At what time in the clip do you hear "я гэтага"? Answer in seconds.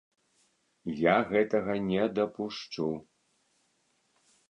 1.01-1.77